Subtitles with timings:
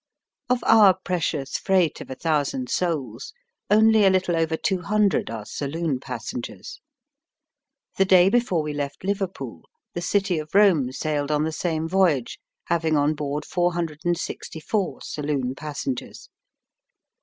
[0.49, 3.33] Of our precious freight of a thousand souls,
[3.69, 6.79] only a Uttle over two hundred are saloon pas sengers.
[7.97, 9.61] The day before we left Liverpool,
[9.93, 16.29] the City of Borne sailed on the same voyage, having on board 464 saloon passengers.